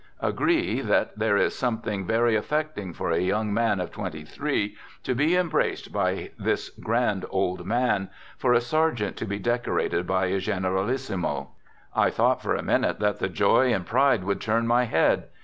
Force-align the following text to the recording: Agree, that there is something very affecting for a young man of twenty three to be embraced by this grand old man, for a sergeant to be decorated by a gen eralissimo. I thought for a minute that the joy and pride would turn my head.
Agree, 0.23 0.81
that 0.81 1.19
there 1.19 1.37
is 1.37 1.55
something 1.55 2.07
very 2.07 2.35
affecting 2.35 2.91
for 2.91 3.11
a 3.11 3.19
young 3.19 3.53
man 3.53 3.79
of 3.79 3.91
twenty 3.91 4.23
three 4.25 4.75
to 5.03 5.13
be 5.13 5.35
embraced 5.35 5.93
by 5.93 6.31
this 6.39 6.71
grand 6.71 7.23
old 7.29 7.67
man, 7.67 8.09
for 8.35 8.51
a 8.51 8.61
sergeant 8.61 9.15
to 9.15 9.25
be 9.25 9.37
decorated 9.37 10.07
by 10.07 10.25
a 10.25 10.39
gen 10.39 10.63
eralissimo. 10.63 11.49
I 11.95 12.09
thought 12.09 12.41
for 12.41 12.55
a 12.55 12.63
minute 12.63 12.99
that 12.99 13.19
the 13.19 13.29
joy 13.29 13.71
and 13.71 13.85
pride 13.85 14.23
would 14.23 14.41
turn 14.41 14.65
my 14.65 14.85
head. 14.85 15.25